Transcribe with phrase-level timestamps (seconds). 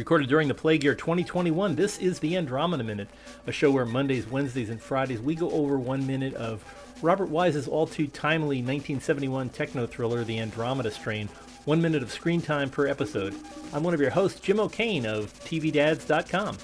[0.00, 3.10] Recorded during the plague year 2021, this is the Andromeda Minute,
[3.46, 6.64] a show where Mondays, Wednesdays, and Fridays we go over one minute of
[7.02, 11.28] Robert Wise's all too timely 1971 techno thriller, The Andromeda Strain,
[11.66, 13.34] one minute of screen time per episode.
[13.74, 16.56] I'm one of your hosts, Jim O'Kane of TVDads.com.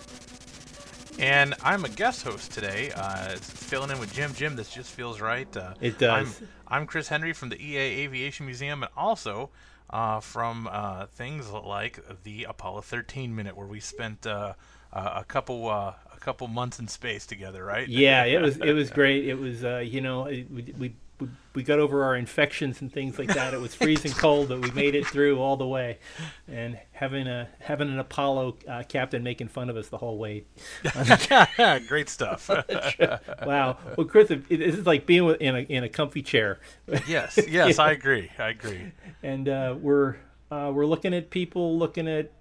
[1.19, 4.33] And I'm a guest host today, uh, filling in with Jim.
[4.33, 5.55] Jim, this just feels right.
[5.55, 6.41] Uh, It does.
[6.41, 9.51] I'm, I'm Chris Henry from the EAA Aviation Museum, and also
[9.91, 14.55] uh, from uh, things like the Apollo 13 minute, where we spent uh,
[14.93, 17.89] a couple uh, a couple months in space together, right?
[17.89, 19.27] Yeah, it was it was great.
[19.29, 22.93] It was uh, you know it, we, we we- we got over our infections and
[22.93, 23.55] things like that.
[23.55, 25.99] It was freezing cold, but we made it through all the way.
[26.47, 30.45] And having a having an Apollo uh, captain making fun of us the whole way.
[31.89, 32.51] Great stuff.
[33.47, 33.79] Wow.
[33.97, 36.61] Well, Chris, it, this is like being in a in a comfy chair,
[37.07, 38.31] yes, yes, I agree.
[38.39, 38.93] I agree.
[39.23, 40.17] and uh, we're
[40.51, 42.33] uh, we're looking at people looking at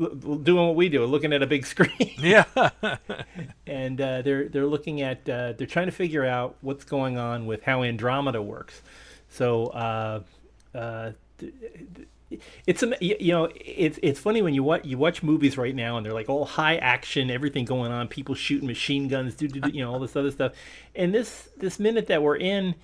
[0.00, 2.14] doing what we do, looking at a big screen.
[2.18, 2.44] Yeah.
[3.66, 7.46] and uh, they're they're looking at uh, they're trying to figure out what's going on
[7.46, 8.82] with how Andromeda works.
[9.28, 10.22] So uh,
[10.74, 11.52] uh, th-
[11.94, 12.08] th-
[12.66, 15.96] it's a you know it's it's funny when you watch you watch movies right now
[15.96, 19.84] and they're like all high action, everything going on, people shooting machine guns, do, you
[19.84, 20.52] know all this other stuff.
[20.94, 22.76] And this this minute that we're in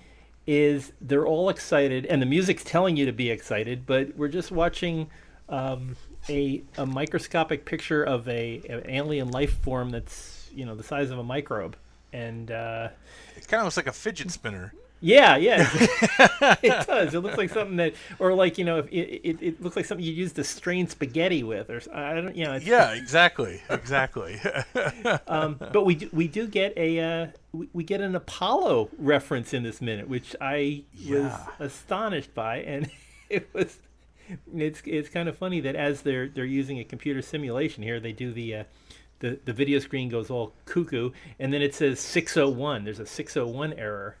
[0.45, 4.51] is they're all excited and the music's telling you to be excited, but we're just
[4.51, 5.09] watching
[5.49, 5.95] um,
[6.29, 11.09] a, a microscopic picture of a an alien life form that's you know the size
[11.11, 11.75] of a microbe,
[12.13, 12.89] and uh,
[13.35, 14.73] It kind of looks like a fidget spinner.
[14.99, 15.69] yeah, yeah,
[16.63, 17.13] it does.
[17.13, 19.85] It looks like something that, or like you know, if it, it, it looks like
[19.85, 22.53] something you use to strain spaghetti with, or I don't, you know.
[22.53, 24.39] It's, Yeah, exactly, exactly.
[25.27, 29.53] Um, but we do, we do get a uh, we, we get an Apollo reference
[29.53, 32.89] in this minute, which I was astonished by, and
[33.29, 33.77] it was
[34.55, 38.11] it's it's kind of funny that as they're they're using a computer simulation here, they
[38.11, 38.63] do the uh,
[39.19, 42.83] the the video screen goes all cuckoo, and then it says 601.
[42.83, 44.17] There's a 601 error.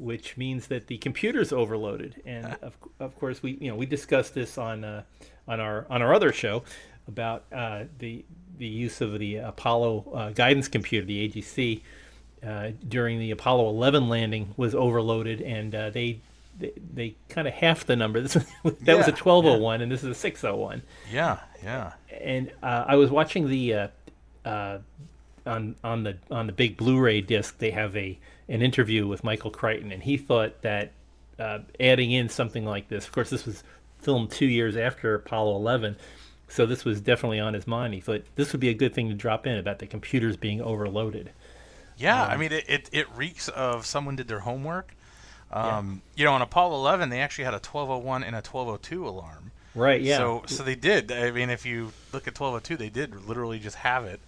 [0.00, 4.32] Which means that the computer's overloaded, and of, of course we you know we discussed
[4.32, 5.02] this on uh,
[5.48, 6.62] on our on our other show
[7.08, 8.24] about uh, the
[8.58, 11.80] the use of the Apollo uh, guidance computer, the AGC,
[12.46, 16.20] uh, during the Apollo 11 landing was overloaded, and uh, they
[16.58, 18.20] they, they kind of half the number.
[18.22, 20.82] This was, that was a Yeah, 1201, and this is a 601.
[21.10, 21.92] yeah, yeah.
[22.20, 23.88] And uh, I was watching the uh,
[24.44, 24.78] uh,
[25.46, 27.58] on on the on the big Blu-ray disc.
[27.58, 28.18] They have a
[28.48, 30.92] an interview with Michael Crichton, and he thought that
[31.38, 33.06] uh, adding in something like this.
[33.06, 33.62] Of course, this was
[34.00, 35.96] filmed two years after Apollo 11.
[36.50, 37.92] So this was definitely on his mind.
[37.94, 40.62] He thought this would be a good thing to drop in about the computers being
[40.62, 41.30] overloaded.
[41.98, 44.94] Yeah, Um, I mean, it, it, it reeks of someone did their homework.
[45.52, 49.50] Um, You know, on Apollo 11, they actually had a 1201 and a 1202 alarm.
[49.74, 50.00] Right?
[50.00, 50.16] Yeah.
[50.18, 51.12] So, so they did.
[51.12, 54.20] I mean, if you look at 1202, they did literally just have it.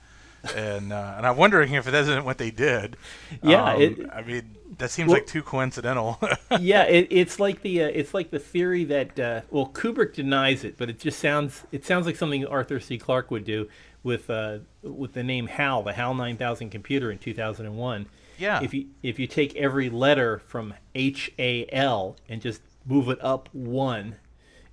[0.56, 2.96] And uh, and I'm wondering if it isn't what they did.
[3.42, 6.18] Yeah, Um, it- I mean, that seems Well- like too coincidental.
[6.60, 10.64] yeah, it, it's like the uh, it's like the theory that uh, well Kubrick denies
[10.64, 12.96] it, but it just sounds it sounds like something Arthur C.
[12.96, 13.68] Clarke would do
[14.02, 18.06] with uh, with the name HAL, the HAL 9000 computer in 2001.
[18.40, 18.60] Yeah.
[18.62, 23.22] If you if you take every letter from H A L and just move it
[23.22, 24.16] up one,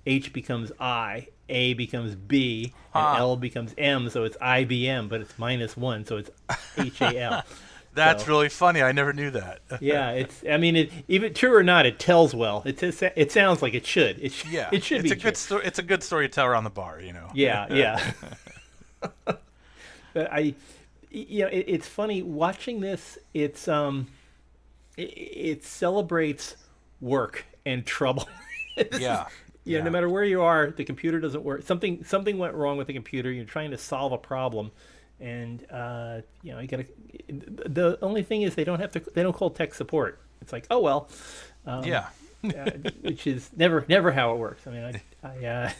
[0.06, 3.14] H becomes I, A becomes B, and Huh.
[3.18, 6.30] L becomes M, so it's IBM, but it's minus one, so it's
[6.78, 7.42] H A L.
[7.94, 8.80] That's So- really funny.
[8.80, 9.60] I never knew that.
[9.80, 10.44] yeah, it's.
[10.48, 12.62] I mean, it, even true or not, it tells well.
[12.64, 14.20] It it sounds like it should.
[14.20, 15.20] It sh- Yeah, it should be it's be.
[15.20, 15.62] a good story.
[15.66, 17.28] It's a good storyteller on the bar, you know.
[17.34, 18.12] Yeah, yeah.
[19.24, 20.54] but I,
[21.10, 23.18] you know, it, it's funny watching this.
[23.34, 24.08] It's um,
[24.96, 26.56] it, it celebrates
[27.00, 28.28] work and trouble.
[29.64, 31.62] Yeah, know, no matter where you are, the computer doesn't work.
[31.62, 33.30] Something something went wrong with the computer.
[33.30, 34.70] You're trying to solve a problem,
[35.20, 36.86] and uh, you know, you gotta.
[37.28, 39.00] The only thing is they don't have to.
[39.00, 40.20] They don't call tech support.
[40.40, 41.08] It's like, oh well.
[41.66, 42.06] Um, Yeah.
[42.44, 42.70] uh,
[43.02, 44.64] which is never never how it works.
[44.66, 45.70] I mean, I I, uh,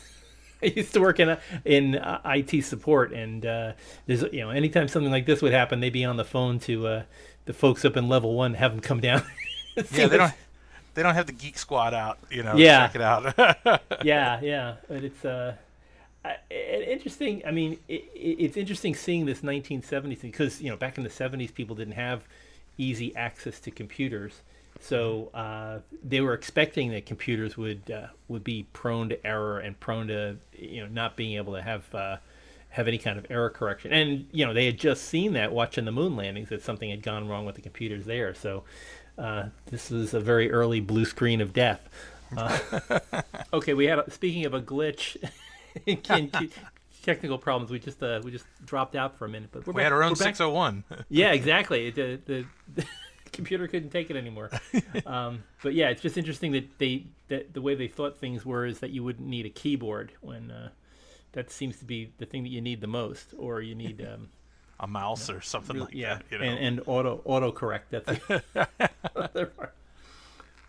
[0.63, 3.73] I used to work in a, in uh, IT support, and uh,
[4.07, 6.87] there's you know anytime something like this would happen, they'd be on the phone to
[6.87, 7.03] uh,
[7.47, 9.23] the folks up in level one, have them come down.
[9.77, 10.33] Yeah, they what's- don't.
[10.95, 12.57] They don't have the geek squad out, you know.
[12.57, 12.89] Yeah.
[12.89, 13.83] Check it out.
[14.05, 15.55] yeah, yeah, but it's uh,
[16.51, 17.43] interesting.
[17.47, 21.55] I mean, it- it's interesting seeing this 1970s because you know back in the 70s,
[21.55, 22.25] people didn't have
[22.77, 24.43] easy access to computers,
[24.81, 29.79] so uh, they were expecting that computers would uh, would be prone to error and
[29.79, 31.95] prone to you know not being able to have.
[31.95, 32.17] Uh,
[32.71, 35.87] have any kind of error correction, and you know they had just seen that watching
[35.87, 38.35] the moon landings that something had gone wrong with the computers there.
[38.35, 38.63] So
[39.17, 41.89] uh, this was a very early blue screen of death.
[42.37, 42.59] Uh,
[43.53, 43.99] Okay, we had.
[44.01, 45.17] A, speaking of a glitch,
[46.03, 46.31] can,
[47.03, 47.71] technical problems.
[47.71, 50.17] We just uh, we just dropped out for a minute, but we had our own
[50.17, 50.85] 601.
[51.09, 51.91] Yeah, exactly.
[51.91, 52.45] The, the,
[52.75, 52.87] the
[53.33, 54.51] computer couldn't take it anymore.
[55.07, 58.67] um, but yeah, it's just interesting that they that the way they thought things were
[58.67, 60.69] is that you wouldn't need a keyboard when uh,
[61.33, 64.29] that seems to be the thing that you need the most, or you need um,
[64.81, 66.25] a mouse or something really- like yeah, that.
[66.31, 66.45] You know?
[66.45, 67.83] and, and auto autocorrect.
[67.91, 68.43] That's the
[69.17, 69.75] other part.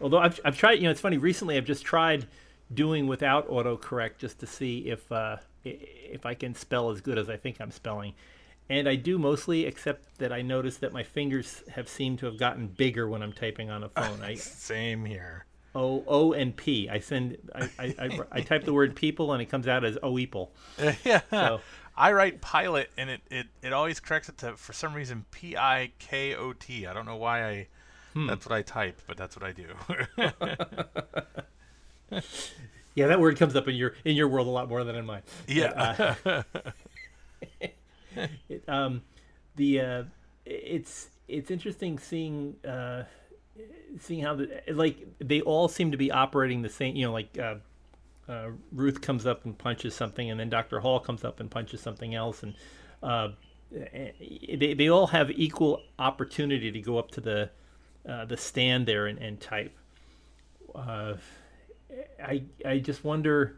[0.02, 1.18] Although I've I've tried, you know, it's funny.
[1.18, 2.26] Recently, I've just tried
[2.74, 7.30] doing without autocorrect just to see if uh, if I can spell as good as
[7.30, 8.14] I think I'm spelling.
[8.70, 12.38] And I do mostly, except that I notice that my fingers have seemed to have
[12.38, 14.22] gotten bigger when I'm typing on a phone.
[14.22, 15.46] I Same here.
[15.76, 16.88] O O and P.
[16.90, 19.96] I send I, I, I, I type the word people and it comes out as
[19.98, 20.50] oeeple.
[21.04, 21.22] yeah.
[21.30, 21.62] So
[21.98, 25.56] I write pilot and it, it, it always corrects it to for some reason P
[25.58, 26.86] I K O T.
[26.88, 27.68] I don't know why I
[28.14, 28.26] Hmm.
[28.26, 29.68] that's what I type, but that's what I do.
[32.96, 35.06] yeah, that word comes up in your in your world a lot more than in
[35.06, 35.22] mine.
[35.48, 36.16] yeah.
[38.50, 39.02] it, um,
[39.56, 40.04] the uh,
[40.46, 43.04] it's it's interesting seeing uh,
[44.00, 46.96] seeing how the like they all seem to be operating the same.
[46.96, 47.56] You know, like uh,
[48.28, 51.82] uh, Ruth comes up and punches something, and then Doctor Hall comes up and punches
[51.82, 52.56] something else, and
[53.04, 53.30] uh,
[53.72, 57.50] they they all have equal opportunity to go up to the
[58.08, 59.76] uh, the stand there and, and type.
[60.76, 61.16] Uh,
[62.24, 63.58] I I just wonder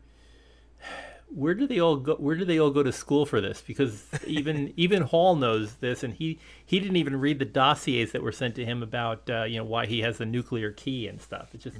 [1.33, 3.61] where do they all go where do they all go to school for this?
[3.61, 8.21] Because even even hall knows this and he he didn't even read the dossiers that
[8.21, 11.21] were sent to him about uh, you know why he has the nuclear key and
[11.21, 11.49] stuff.
[11.53, 11.77] It's just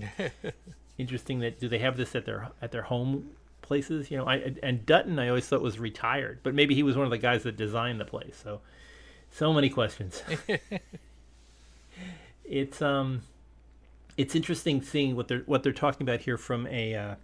[0.98, 3.32] interesting that do they have this at their at their home
[3.62, 4.12] places?
[4.12, 7.06] You know i and dutton i always thought was retired but maybe he was one
[7.06, 8.60] of the guys that designed the place so
[9.32, 10.24] so many questions.
[12.52, 13.22] It's um
[14.18, 17.16] it's interesting seeing what they're what they're talking about here from a uh,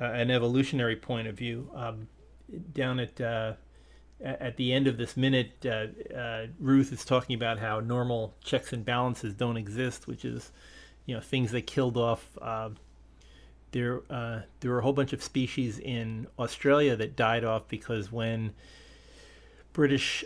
[0.00, 1.70] uh, an evolutionary point of view.
[1.74, 2.08] Um,
[2.72, 3.54] down at uh,
[4.20, 5.86] at the end of this minute, uh,
[6.16, 10.50] uh, Ruth is talking about how normal checks and balances don't exist, which is
[11.06, 12.26] you know things that killed off.
[12.40, 12.70] Uh,
[13.70, 18.10] there uh, there were a whole bunch of species in Australia that died off because
[18.10, 18.54] when
[19.72, 20.24] British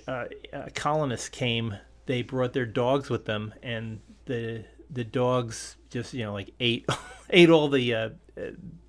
[0.74, 1.76] colonists came,
[2.06, 6.86] they brought their dogs with them, and the the dogs just you know like ate
[7.30, 8.08] ate all the, uh,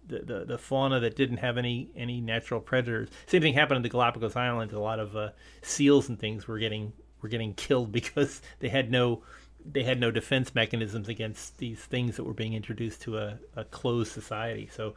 [0.07, 3.09] the the the fauna that didn't have any any natural predators.
[3.27, 4.73] Same thing happened in the Galapagos Islands.
[4.73, 5.29] A lot of uh,
[5.61, 9.23] seals and things were getting were getting killed because they had no
[9.65, 13.63] they had no defense mechanisms against these things that were being introduced to a, a
[13.63, 14.69] closed society.
[14.73, 14.95] So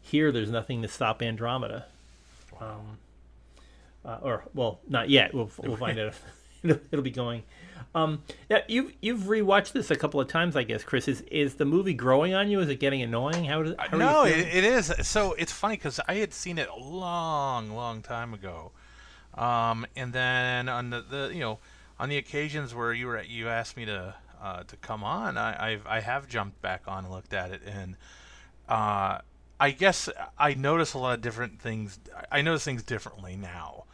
[0.00, 1.86] here, there's nothing to stop Andromeda.
[2.60, 2.98] Um,
[4.04, 5.34] uh, or well, not yet.
[5.34, 6.14] We'll we'll find out.
[6.62, 7.42] It'll, it'll be going.
[7.94, 10.84] Um, yeah, you've you've rewatched this a couple of times, I guess.
[10.84, 12.60] Chris, is is the movie growing on you?
[12.60, 13.44] Is it getting annoying?
[13.46, 14.92] How, does, how no, it, it is.
[15.02, 18.72] So it's funny because I had seen it a long, long time ago,
[19.34, 21.58] um, and then on the, the you know
[21.98, 25.72] on the occasions where you were you asked me to uh, to come on, I
[25.72, 27.96] I've, I have jumped back on and looked at it, and
[28.68, 29.20] uh,
[29.58, 31.98] I guess I notice a lot of different things.
[32.30, 33.84] I notice things differently now,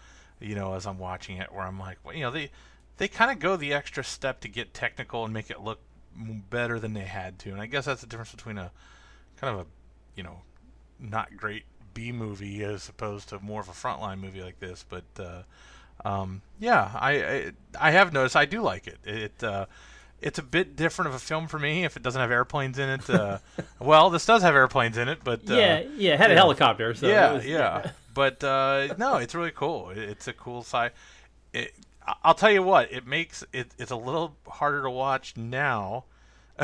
[0.43, 2.51] you know, as I'm watching it, where I'm like, well, you know, they
[2.99, 5.81] they kind of go the extra step to get technical and make it look
[6.51, 8.71] better than they had to, and I guess that's the difference between a
[9.41, 9.67] kind of a
[10.17, 10.43] you know
[11.01, 14.85] not great B movie as opposed to more of a frontline movie like this.
[14.89, 15.43] But uh,
[16.09, 18.99] um, yeah, I, I I have noticed I do like it.
[19.05, 19.67] It uh,
[20.21, 22.89] it's a bit different of a film for me if it doesn't have airplanes in
[22.89, 23.11] it.
[23.11, 23.39] Uh,
[23.81, 26.95] well, this does have airplanes in it, but uh, yeah, yeah, it had a helicopter.
[26.95, 27.91] So yeah, was- yeah.
[28.15, 29.91] But uh, no, it's really cool.
[29.95, 30.67] It's a cool.
[31.53, 31.73] It,
[32.07, 33.69] I- I'll tell you what, it makes it.
[33.79, 36.05] It's a little harder to watch now.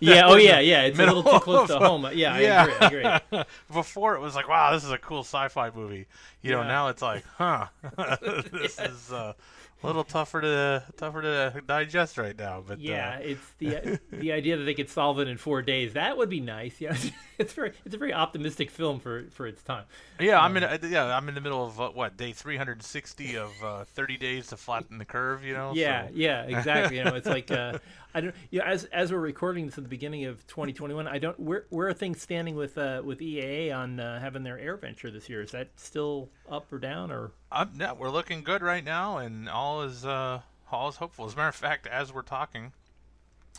[0.00, 0.22] yeah.
[0.26, 0.82] Oh yeah, yeah.
[0.82, 2.06] It's a little too close to home.
[2.14, 2.64] Yeah, I Yeah.
[2.86, 3.04] agree.
[3.04, 3.42] I agree.
[3.72, 6.06] Before it was like, wow, this is a cool sci-fi movie.
[6.42, 7.66] You know, now it's like, huh,
[8.52, 9.34] this is uh,
[9.82, 12.62] a little tougher to tougher to digest right now.
[12.66, 15.94] But Yeah, uh, it's the the idea that they could solve it in four days.
[15.94, 16.80] That would be nice.
[16.80, 16.96] Yeah,
[17.38, 19.84] it's very it's a very optimistic film for for its time.
[20.18, 20.64] yeah, I'm in.
[20.64, 24.46] uh, Yeah, I'm in the middle of uh, what day 360 of uh, 30 days
[24.48, 25.44] to flatten the curve.
[25.44, 25.72] You know.
[25.74, 26.98] Yeah, so- yeah, exactly.
[26.98, 27.78] You know, it's like uh,
[28.14, 28.34] I don't.
[28.50, 31.38] You know, as as we're recording this at the beginning of 2021, I don't.
[31.40, 35.28] Where where are things standing with uh, with EAA on uh, having their AirVenture this
[35.28, 35.42] year?
[35.42, 37.30] Is that still up or down or?
[37.76, 40.40] Yeah, we're looking good right now, and all is uh,
[40.70, 41.26] all is hopeful.
[41.26, 42.72] As a matter of fact, as we're talking,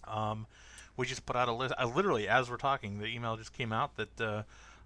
[0.07, 0.47] um,
[0.97, 1.73] we just put out a list.
[1.77, 4.43] Uh, literally, as we're talking, the email just came out that uh,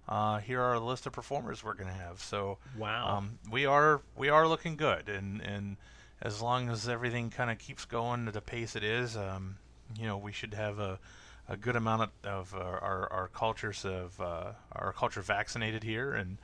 [0.07, 2.21] uh, here are a list of performers we're going to have.
[2.21, 3.17] So Wow.
[3.17, 5.77] um, we are we are looking good, and and
[6.21, 9.57] as long as everything kind of keeps going at the pace it is, um,
[9.99, 10.99] you know, we should have a
[11.47, 16.11] a good amount of, of our, our, our cultures of uh, our culture vaccinated here,
[16.11, 16.37] and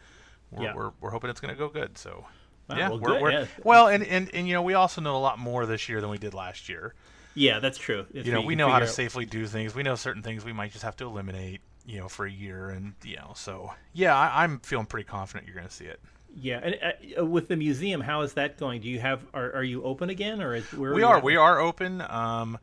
[0.52, 0.76] we're Yeah.
[0.76, 1.98] we're, we're hoping it's going to go good.
[1.98, 2.26] So
[2.70, 3.46] Wow, yeah, well, we're, good, we're- yeah.
[3.64, 6.10] well, and, and and you know we also know a lot more this year than
[6.10, 6.94] we did last year.
[7.34, 8.06] Yeah, that's true.
[8.14, 9.74] It's you know we know how to out- safely do things.
[9.76, 11.62] We know certain things we might just have to eliminate.
[11.84, 15.48] You know, for a year, and you know, so yeah, I, I'm feeling pretty confident
[15.48, 16.00] you're going to see it.
[16.40, 16.78] Yeah, and
[17.20, 18.82] uh, with the museum, how is that going?
[18.82, 21.36] Do you have are, are you open again, or is where we you are we
[21.38, 22.60] are open um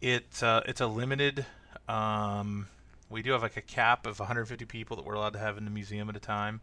[0.00, 1.44] it uh, it's a limited
[1.88, 2.68] um
[3.10, 5.64] we do have like a cap of 150 people that we're allowed to have in
[5.64, 6.60] the museum at a time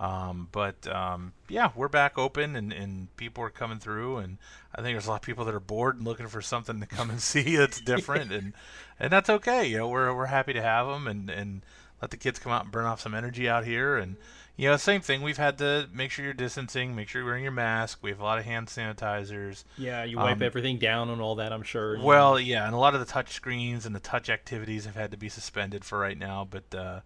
[0.00, 4.38] um but um yeah we're back open and and people are coming through and
[4.74, 6.86] i think there's a lot of people that are bored and looking for something to
[6.86, 8.54] come and see that's different and
[8.98, 11.62] and that's okay you know we're we're happy to have them and and
[12.00, 14.16] let the kids come out and burn off some energy out here and
[14.56, 17.42] you know same thing we've had to make sure you're distancing make sure you're wearing
[17.42, 21.10] your mask we have a lot of hand sanitizers Yeah, you wipe um, everything down
[21.10, 21.52] and all that.
[21.52, 22.00] I'm sure.
[22.02, 25.10] well, yeah, and a lot of the touch screens and the touch activities have had
[25.10, 27.00] to be suspended for right now, but uh,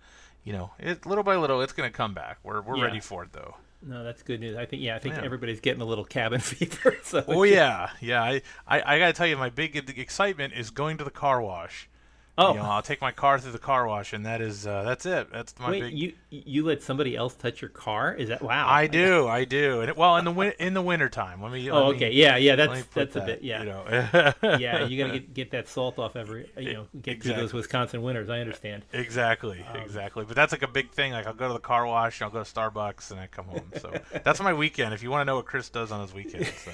[0.44, 2.38] you know, it little by little, it's going to come back.
[2.42, 2.84] We're we're Yeah.
[2.84, 3.56] ready for it though.
[3.82, 4.56] no, that's good news.
[4.56, 5.22] I think yeah, I think Yeah.
[5.24, 6.96] everybody's getting a little cabin fever.
[7.02, 8.22] So Oh yeah, yeah.
[8.22, 11.40] I I, I got to tell you, my big excitement is going to the car
[11.42, 11.88] wash.
[12.36, 14.82] Oh, You know, I'll take my car through the car wash, and that is uh,
[14.82, 15.30] that's it.
[15.32, 15.94] That's my wait, big.
[15.98, 18.12] you you let somebody else touch your car?
[18.12, 18.68] Is that wow?
[18.68, 21.40] I do, I do, and it, well, in the win- in the winter time.
[21.40, 21.70] Let me.
[21.70, 22.56] Oh, let me- okay, yeah, yeah.
[22.56, 23.60] me That's that's a bit yeah.
[23.60, 24.32] You know.
[24.58, 27.52] yeah, you got to get get that salt off every you know get through those
[27.52, 28.28] Wisconsin winters.
[28.28, 28.84] I understand.
[28.92, 30.24] Exactly, Um, exactly.
[30.24, 31.12] But that's like a big thing.
[31.12, 33.44] Like I'll go to the car wash, and I'll go to Starbucks, and I come
[33.44, 33.70] home.
[33.80, 33.92] So
[34.24, 34.92] that's my weekend.
[34.92, 36.72] If you want to know what Chris does on his weekend, so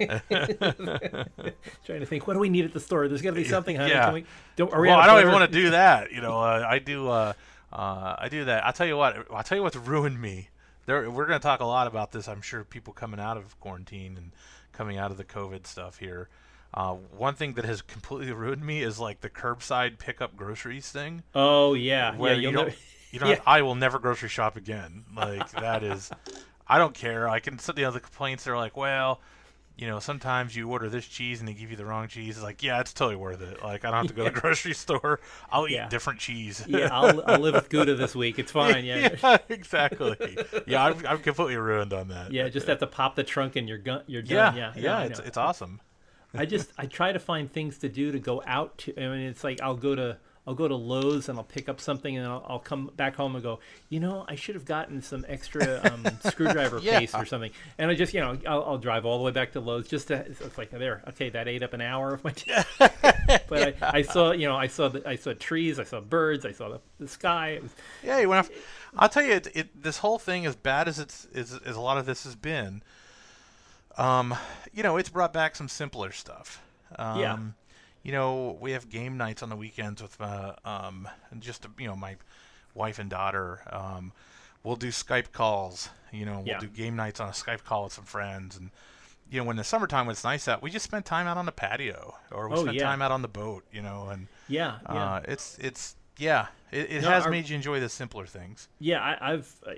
[1.84, 3.06] Trying to think, what do we need at the store?
[3.06, 3.90] There's got to be something, honey.
[3.92, 4.06] Yeah.
[4.06, 4.24] Can we,
[4.56, 6.12] don't, are we well, I don't even want to do that.
[6.12, 7.08] You know, uh, I do.
[7.08, 7.32] Uh,
[7.72, 8.64] uh, I do that.
[8.64, 9.26] I'll tell you what.
[9.30, 10.48] I'll tell you what's ruined me.
[10.86, 12.28] There, we're going to talk a lot about this.
[12.28, 14.30] I'm sure people coming out of quarantine and
[14.72, 16.28] coming out of the COVID stuff here.
[16.72, 21.22] Uh, one thing that has completely ruined me is like the curbside pickup groceries thing.
[21.34, 22.40] Oh yeah, where yeah.
[22.40, 22.76] you don't, never,
[23.10, 23.28] you don't.
[23.30, 23.40] Yeah.
[23.46, 25.04] I will never grocery shop again.
[25.16, 26.10] Like that is,
[26.68, 27.28] I don't care.
[27.28, 27.58] I can.
[27.76, 29.20] You know, the complaints are like, well,
[29.76, 32.36] you know, sometimes you order this cheese and they give you the wrong cheese.
[32.36, 33.62] It's like, yeah, it's totally worth it.
[33.62, 35.20] Like I don't have to go to the grocery store.
[35.50, 36.64] I'll eat different cheese.
[36.66, 38.38] yeah, I'll, I'll live with Gouda this week.
[38.38, 38.84] It's fine.
[38.84, 40.38] Yeah, yeah, exactly.
[40.66, 42.32] Yeah, I'm, I'm completely ruined on that.
[42.32, 42.48] yeah.
[42.48, 44.56] Just have to pop the trunk and you're gun, you're yeah, done.
[44.56, 44.98] Yeah, yeah.
[44.98, 45.80] I it's it's awesome.
[46.34, 48.96] I just I try to find things to do to go out to.
[48.98, 51.80] I mean, it's like I'll go to I'll go to Lowe's and I'll pick up
[51.80, 53.58] something and I'll, I'll come back home and go.
[53.88, 57.00] You know, I should have gotten some extra um, screwdriver Yeah.
[57.00, 57.50] paste or something.
[57.78, 60.08] And I just you know I'll, I'll drive all the way back to Lowe's just
[60.08, 60.14] to.
[60.16, 61.02] It's like there.
[61.08, 62.30] Okay, that ate up an hour of my.
[62.46, 62.62] Day.
[63.48, 66.46] but I, I saw you know I saw the, I saw trees, I saw birds,
[66.46, 67.50] I saw the, the sky.
[67.50, 67.72] It was
[68.04, 68.50] Yeah, you went off.
[68.98, 71.80] I'll tell you, it, it, this whole thing, as bad as it's as, as a
[71.80, 72.82] lot of this has been,
[73.98, 74.34] um,
[74.72, 76.62] you know, it's brought back some simpler stuff.
[76.98, 77.38] Um, Yeah.
[78.06, 81.08] You know, we have game nights on the weekends with uh, um,
[81.40, 82.14] just you know my
[82.72, 83.62] wife and daughter.
[83.68, 84.12] Um,
[84.62, 85.88] we'll do Skype calls.
[86.12, 86.60] You know, we'll Yeah.
[86.60, 88.70] do game nights on a Skype call with some friends, and
[89.28, 91.52] you know, when the summertime was nice out, we just spent time out on the
[91.52, 92.84] patio or we Oh, spent yeah.
[92.84, 93.64] time out on the boat.
[93.72, 95.14] You know, and yeah yeah.
[95.14, 98.68] uh, it's it's yeah, it, it No, has our- made you enjoy the simpler things.
[98.78, 99.72] Yeah, I, I've uh,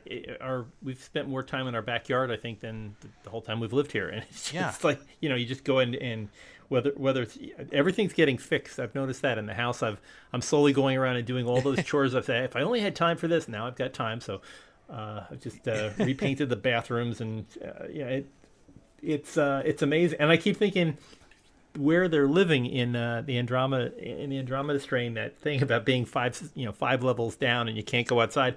[0.45, 3.59] our we've spent more time in our backyard, I think, than the, the whole time
[3.59, 4.75] we've lived here, and it's just Yeah.
[4.87, 6.29] like you know, you just go in and
[6.69, 7.39] whether whether it's
[7.73, 8.79] everything's getting fixed.
[8.79, 9.83] I've noticed that in the house.
[9.83, 10.01] I've
[10.33, 12.15] I'm slowly going around and doing all those chores.
[12.15, 14.21] I've said if I only had time for this, now I've got time.
[14.21, 14.41] So
[14.91, 18.27] uh, I've just uh, repainted the bathrooms, and uh, yeah, it
[19.03, 20.21] it's uh, it's amazing.
[20.21, 20.99] And I keep thinking
[21.77, 26.05] where they're living in uh, the Andromeda in the Andromeda strain, that thing about being
[26.05, 28.57] five you know five levels down and you can't go outside.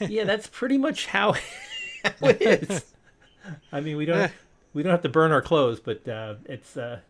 [0.00, 1.34] yeah, that's pretty much how,
[2.04, 2.92] it is.
[3.72, 4.32] I mean, we don't
[4.74, 7.00] we don't have to burn our clothes, but uh, it's uh,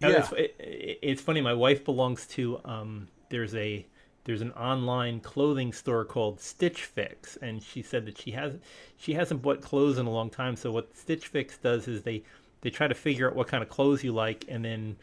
[0.00, 0.28] Yeah.
[0.36, 1.40] it- it's funny.
[1.40, 3.86] My wife belongs to um, there's a
[4.24, 8.54] there's an online clothing store called Stitch Fix, and she said that she has
[8.96, 10.56] she hasn't bought clothes in a long time.
[10.56, 12.22] So what Stitch Fix does is they
[12.62, 14.96] they try to figure out what kind of clothes you like, and then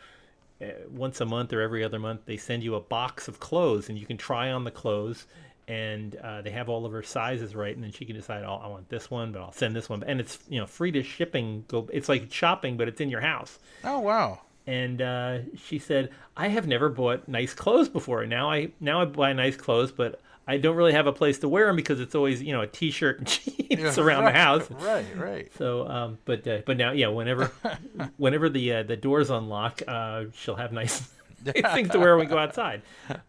[0.62, 3.90] uh, once a month or every other month they send you a box of clothes,
[3.90, 5.26] and you can try on the clothes.
[5.68, 8.60] And uh, they have all of her sizes right, and then she can decide, oh,
[8.62, 11.04] I want this one, but I'll send this one, and it's you know free to
[11.04, 11.64] shipping.
[11.68, 14.42] Go, it's like shopping, but it's in your house Oh wow.
[14.68, 18.26] And uh, she said, "I have never bought nice clothes before.
[18.26, 21.50] Now I now I buy nice clothes, but I don't really have a place to
[21.50, 23.28] wear them because it's always you know a t-shirt and
[23.70, 24.72] jeans around right, the house.
[24.72, 25.52] Right, right.
[25.58, 27.52] So, um, but uh, but now, yeah, whenever
[28.18, 31.10] whenever the uh, the doors unlock, uh, she'll have nice,
[31.46, 32.82] nice things to wear when we go outside.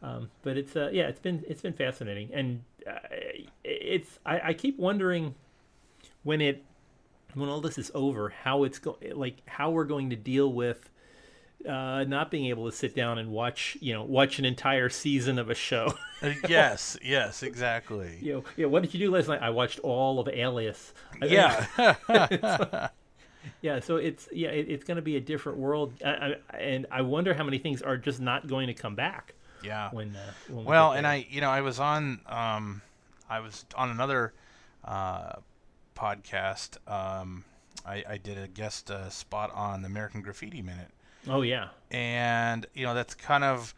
[0.02, 2.98] Um, but it's uh, yeah, it's been it's been fascinating, and uh,
[3.62, 5.34] it's I, I keep wondering
[6.22, 6.64] when it
[7.34, 10.90] when all this is over, how it's go like how we're going to deal with
[11.68, 15.38] uh, not being able to sit down and watch, you know, watch an entire season
[15.38, 15.92] of a show.
[16.22, 18.16] Uh, yes, yes, exactly.
[18.22, 18.66] you know, yeah.
[18.66, 19.42] What did you do last night?
[19.42, 20.94] I watched all of Alias.
[21.20, 21.96] I- Yeah.
[23.60, 23.80] yeah.
[23.80, 27.02] So it's yeah, it, it's going to be a different world, I, I, and I
[27.02, 29.90] wonder how many things are just not going to come back yeah.
[29.90, 30.14] when.
[30.14, 31.06] Uh, when Well, get and.
[31.08, 32.82] I, you know, I was on, um,
[33.28, 34.32] I was on another
[34.84, 35.32] uh,
[35.96, 36.76] podcast.
[36.88, 37.44] Um,
[37.84, 40.90] I, I did a guest uh, spot on the American Graffiti Minute,
[41.28, 43.74] oh yeah, and you know that's kind of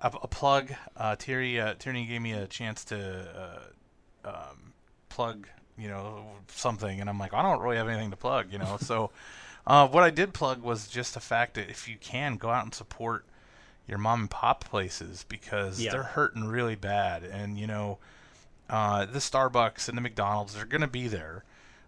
[0.00, 0.72] a, a plug.
[0.96, 3.60] Uh, Terry, uh, Tierney gave me a chance to
[4.24, 4.72] uh, um,
[5.08, 8.58] plug, you know, something, and I'm like, I don't really have anything to plug, you
[8.58, 8.78] know.
[8.80, 9.10] so,
[9.66, 12.64] uh, what I did plug was just the fact that if you can go out
[12.64, 13.24] and support
[13.86, 15.92] your mom and pop places because Yeah.
[15.92, 17.98] they're hurting really bad, and you know,
[18.70, 21.44] uh, the Starbucks and the McDonald's are going to be there.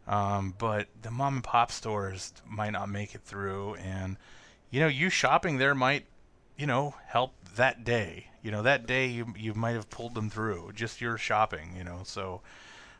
[0.08, 4.16] Um, but the mom and pop stores might not make it through, and
[4.70, 6.06] you know, you shopping there might,
[6.56, 8.26] you know, help that day.
[8.42, 11.74] You know, that day you you might have pulled them through just your shopping.
[11.76, 12.40] You know, so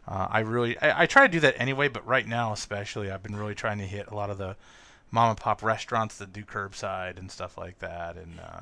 [0.06, 3.22] uh, I really I, I try to do that anyway, but right now especially, I've
[3.22, 4.56] been really trying to hit a lot of the
[5.10, 8.60] mom and pop restaurants that do curbside and stuff like that, and uh,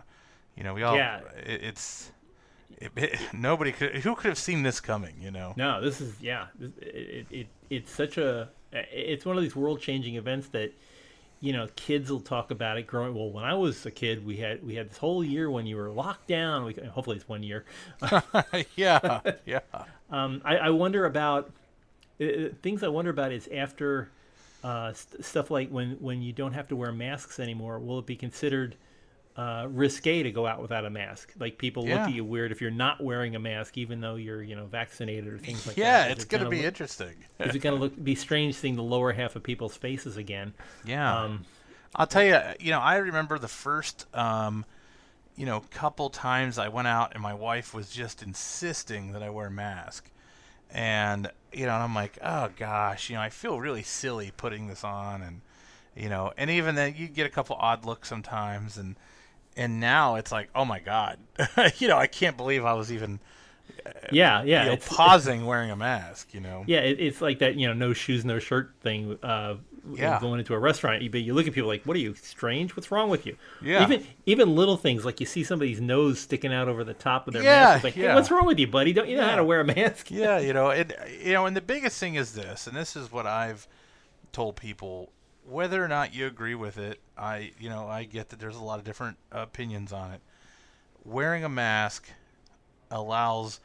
[0.56, 1.20] you know, we all Yeah.
[1.44, 2.12] it, it's.
[2.80, 3.96] It, it, nobody could.
[3.96, 5.16] Who could have seen this coming?
[5.20, 5.52] You know.
[5.56, 6.46] No, this is yeah.
[6.80, 10.72] It, it it's such a it's one of these world changing events that
[11.40, 13.14] you know kids will talk about it growing.
[13.14, 15.76] Well, when I was a kid, we had we had this whole year when you
[15.76, 16.64] were locked down.
[16.64, 17.64] We hopefully it's one year.
[18.76, 19.60] yeah, yeah.
[20.10, 21.50] Um, I, I wonder about
[22.20, 22.82] uh, uh, things.
[22.82, 24.10] I wonder about is after
[24.64, 27.78] uh, st- stuff like when when you don't have to wear masks anymore.
[27.78, 28.76] Will it be considered
[29.38, 31.32] uh, risque to go out without a mask?
[31.38, 34.42] Like people look at you weird if you're not wearing a mask, even though you're
[34.42, 35.80] you know vaccinated or things like that.
[35.80, 37.14] yeah, it's it gonna gonna be look- interesting.
[37.38, 40.54] is it going to look be strange seeing the lower half of people's faces again?
[40.84, 41.22] Yeah.
[41.22, 41.44] Um,
[41.94, 44.64] I'll tell you, you know, I remember the first, um,
[45.36, 49.30] you know, couple times I went out and my wife was just insisting that I
[49.30, 50.10] wear a mask.
[50.70, 54.66] And, you know, and I'm like, oh gosh, you know, I feel really silly putting
[54.66, 55.22] this on.
[55.22, 55.40] And,
[55.96, 58.76] you know, and even then you get a couple odd looks sometimes.
[58.76, 58.96] And,
[59.58, 61.18] and now it's like, oh my God,
[61.78, 63.20] you know, I can't believe I was even,
[64.10, 66.64] yeah, yeah, you know, it's, pausing wearing a mask, you know?
[66.66, 69.18] yeah, it, it's like that you know no shoes no shirt thing.
[69.22, 69.56] Uh,
[69.90, 70.20] Yeah.
[70.20, 72.76] going into a restaurant, you, but you look at people like, "What are you strange?
[72.76, 73.82] What's wrong with you?" Yeah.
[73.82, 77.32] Even even little things like you see somebody's nose sticking out over the top of
[77.32, 77.76] their Yeah, mask.
[77.76, 78.14] It's like, hey, yeah.
[78.14, 78.92] what's wrong with you, buddy?
[78.92, 80.10] Don't you know how to wear a mask?
[80.10, 83.10] yeah, you know, and you know, and the biggest thing is this, and this is
[83.10, 83.66] what I've
[84.32, 85.10] told people,
[85.48, 88.62] whether or not you agree with it, I, you know, I get that there's a
[88.62, 90.20] lot of different opinions on it.
[91.04, 92.08] Wearing a mask
[92.90, 93.60] allows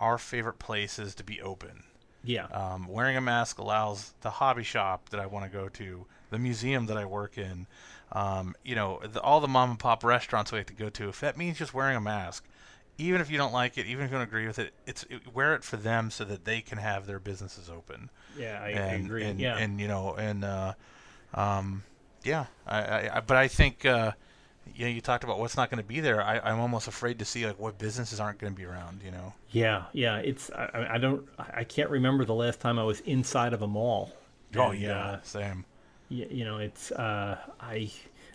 [0.00, 1.84] our favorite places to be open.
[2.24, 6.06] Yeah, Um, wearing a mask allows the hobby shop that I want to go to,
[6.30, 7.66] the museum that I work in,
[8.12, 11.08] um, you know, the, all the mom and pop restaurants we have to go to.
[11.08, 12.44] If that means just wearing a mask,
[12.98, 15.34] even if you don't like it, even if you don't agree with it, it's it,
[15.34, 18.10] wear it for them so that they can have their businesses open.
[18.38, 19.24] yeah, I, I agree.
[19.24, 20.74] And, yeah, and you know, and uh,
[21.34, 21.82] um,
[22.24, 23.84] yeah, I, I, I, but I think.
[23.86, 24.12] Uh,
[24.74, 26.22] you know, you talked about what's not going to be there.
[26.22, 29.02] I, I'm almost afraid to see like what businesses aren't going to be around.
[29.04, 29.34] You know.
[29.50, 30.16] yeah, yeah.
[30.18, 33.66] It's I, I- don't I can't remember the last time I was inside of a
[33.66, 34.12] mall.
[34.56, 35.64] Oh And, yeah, uh, same.
[36.10, 37.90] y- you know it's uh, i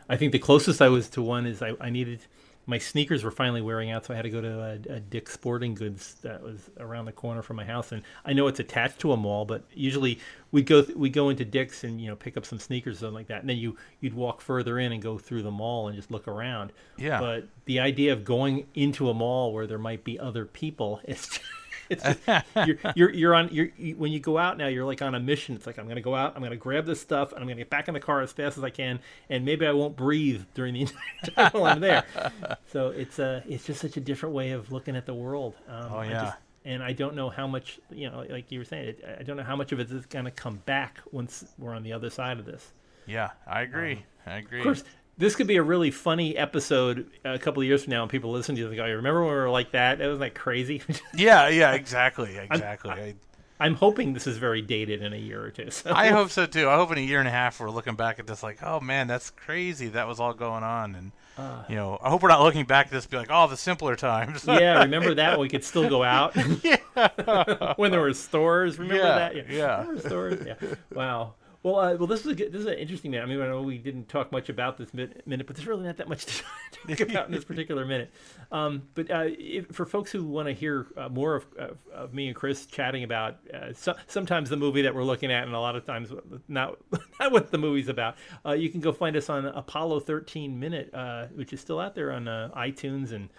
[0.09, 2.19] i think the closest i was to one is i, I needed
[2.67, 5.33] my sneakers were finally wearing out so i had to go to a, a dick's
[5.33, 7.91] sporting goods that was around the corner from my house.
[7.91, 10.19] And i know it's attached to a mall but usually
[10.51, 12.99] we'd go th- we'd go into dick's and you know pick up some sneakers or
[12.99, 13.41] something like that.
[13.41, 16.27] And then you you'd walk further in and go through the mall and just look
[16.27, 16.71] around.
[16.97, 17.19] Yeah.
[17.19, 21.39] but the idea of going into a mall where there might be other people is
[21.66, 22.19] it's just,
[22.65, 25.19] you're, you're you're on you're you, when you go out now you're like on a
[25.19, 27.55] mission it's like i'm gonna go out i'm gonna grab this stuff and i'm gonna
[27.59, 30.43] get back in the car as fast as i can and maybe i won't breathe
[30.53, 32.03] during the entire time while i'm there
[32.71, 35.91] so it's uh it's just such a different way of looking at the world um,
[35.93, 36.23] Oh, I yeah.
[36.25, 39.23] just- and i don't know how much you know like you were saying it, i
[39.23, 42.09] don't know how much of it is gonna come back once we're on the other
[42.09, 42.73] side of this
[43.05, 44.03] Yeah, I agree.
[44.25, 44.59] I agree.
[44.59, 44.83] of course,
[45.17, 48.31] this could be a really funny episode a couple of years from now, and people
[48.31, 49.97] listen to you and go, "I remember when we were like that?
[49.99, 50.81] That was like crazy."
[51.15, 52.91] Yeah, yeah, exactly, exactly.
[52.91, 53.15] I,
[53.59, 55.71] I'm hoping this is very dated in a year or two.
[55.71, 56.69] So I hope so too.
[56.69, 58.79] I hope in a year and a half we're looking back at this like, oh
[58.79, 59.87] man, that's crazy.
[59.87, 61.63] That was all going on, and uh.
[61.67, 63.57] you know, I hope we're not looking back at this and be like, oh, the
[63.57, 64.45] simpler times.
[64.45, 68.77] yeah, remember that we could still go out yeah, when there were stores.
[68.77, 69.49] Remember Yeah, that?
[69.49, 69.79] yeah.
[69.81, 70.45] Remember stores?
[70.45, 70.55] Yeah.
[70.93, 71.33] Wow.
[71.63, 73.23] Well, uh, well, this is a good, this is an interesting minute.
[73.23, 75.97] I mean, I know we didn't talk much about this minute, but there's really not
[75.97, 76.43] that much to
[76.87, 78.11] talk about in this particular minute.
[78.51, 82.13] Um, but uh, if, for folks who want to hear uh, more of, of, of,
[82.13, 85.53] me and Chris chatting about uh, so, sometimes the movie that we're looking at, and
[85.53, 86.11] a lot of times
[86.47, 86.77] not
[87.19, 88.15] not what the movie's about,
[88.45, 91.95] uh, you can go find us on Apollo 13 Minute, uh, which is still out
[91.95, 93.29] there on iTunes and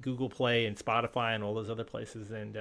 [0.00, 2.56] Google Play and Spotify and all those other places, and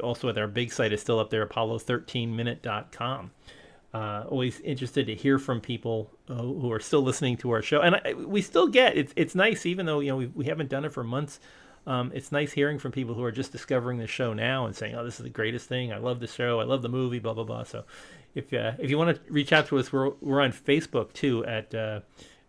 [0.00, 3.30] also with our big site is still up there, apollo13minute.com.
[3.92, 7.80] Uh, always interested to hear from people uh, who are still listening to our show,
[7.80, 10.70] and I, we still get it's it's nice, even though you know we, we haven't
[10.70, 11.40] done it for months.
[11.88, 14.94] Um, it's nice hearing from people who are just discovering the show now and saying,
[14.94, 15.92] "Oh, this is the greatest thing!
[15.92, 16.60] I love the show!
[16.60, 17.64] I love the movie!" Blah blah blah.
[17.64, 17.84] So,
[18.36, 21.44] if uh, if you want to reach out to us, we're we're on Facebook too
[21.46, 22.00] at uh,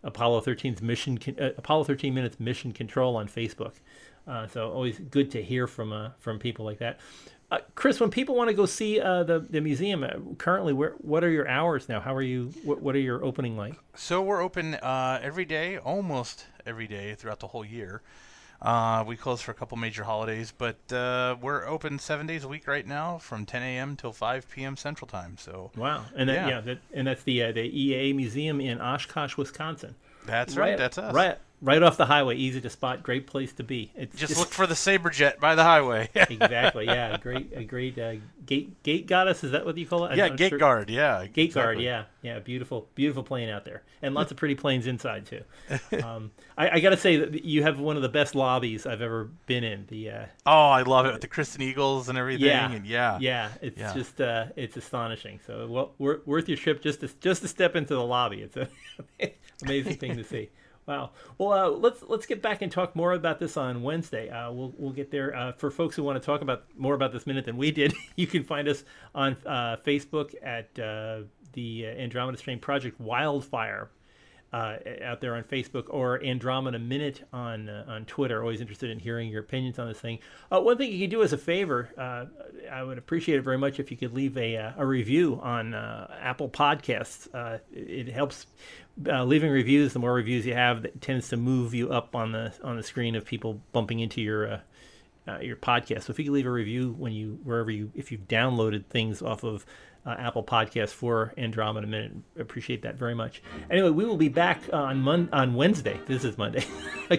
[0.04, 3.72] Apollo 13's mission uh, Apollo 13 minutes mission control on Facebook.
[4.26, 6.98] Uh, so always good to hear from uh, from people like that.
[7.50, 10.92] Uh, Chris, when people want to go see uh, the the museum, uh, currently, where
[10.98, 12.00] what are your hours now?
[12.00, 12.52] How are you?
[12.62, 13.74] What, what are your opening like?
[13.94, 18.02] So we're open uh, every day, almost every day throughout the whole year.
[19.06, 20.76] we close for a couple major holidays, but
[21.42, 23.96] we're open seven days a week right now, from 10 a.m.
[23.96, 24.76] till 5 p.m.
[24.76, 25.36] Central Time.
[25.36, 29.36] So wow, and that, yeah, yeah that, and that's the the EAA Museum in Oshkosh,
[29.36, 29.96] Wisconsin.
[30.24, 30.70] That's right.
[30.70, 31.12] right that's us.
[31.12, 33.92] Right right off the highway, easy to spot, great place to be.
[33.94, 36.10] It's just, just look for the saber jet by the highway.
[36.14, 36.86] exactly.
[36.86, 39.44] Yeah, great, a great uh, gate gate goddess.
[39.44, 40.16] Is that what you call it?
[40.16, 40.58] Yeah, gate sure.
[40.58, 40.90] guard.
[40.90, 41.74] Yeah, gate exactly.
[41.74, 41.80] guard.
[41.80, 42.38] Yeah, yeah.
[42.40, 45.42] Beautiful, beautiful plane out there, and lots of pretty planes inside too.
[46.02, 49.02] Um, I, I got to say that you have one of the best lobbies I've
[49.02, 49.86] ever been in.
[49.88, 52.46] The uh, oh, I love it with the Christen Eagles and everything.
[52.46, 53.50] Yeah, and yeah, yeah.
[53.60, 53.94] It's yeah.
[53.94, 55.40] just uh, it's astonishing.
[55.46, 58.42] So well, worth your trip just to just to step into the lobby.
[58.42, 58.68] It's a
[59.62, 60.50] amazing thing to see.
[60.86, 61.10] Wow.
[61.38, 64.28] Well, uh, let's let's get back and talk more about this on Wednesday.
[64.28, 65.34] Uh, we'll we'll get there.
[65.34, 67.94] Uh, for folks who want to talk about more about this minute than we did,
[68.16, 71.20] you can find us on uh, Facebook at uh,
[71.52, 73.90] the Andromeda Strain Project Wildfire
[74.52, 78.42] uh, out there on Facebook or Andromeda Minute on uh, on Twitter.
[78.42, 80.18] Always interested in hearing your opinions on this thing.
[80.50, 82.26] Uh, one thing you can do as a favor, uh,
[82.70, 85.72] I would appreciate it very much if you could leave a, uh, a review on
[85.72, 87.28] uh, Apple Podcasts.
[87.72, 88.46] it helps.
[88.96, 92.52] leaving reviews, the more reviews you have, that tends to move you up on the
[92.62, 94.62] on the screen of people bumping into your
[95.40, 96.02] your podcast.
[96.02, 99.22] So if you could leave a review when you wherever you if you've downloaded things
[99.22, 99.64] off of
[100.04, 102.12] uh, Apple Podcast for Andromeda Minute.
[102.38, 103.42] Appreciate that very much.
[103.70, 106.00] Anyway, we will be back on Mon- on Wednesday.
[106.06, 106.64] This is Monday.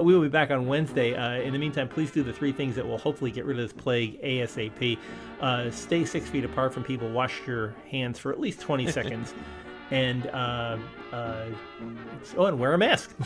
[0.00, 1.14] we will be back on Wednesday.
[1.14, 3.64] Uh, in the meantime, please do the three things that will hopefully get rid of
[3.64, 4.98] this plague ASAP.
[5.40, 7.10] Uh, stay six feet apart from people.
[7.10, 9.34] Wash your hands for at least 20 seconds.
[9.90, 10.78] And uh,
[11.12, 11.46] uh,
[12.36, 13.16] oh, and wear a mask.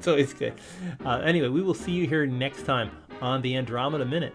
[0.00, 0.54] so it's good.
[1.04, 4.34] Uh, anyway, we will see you here next time on the Andromeda Minute.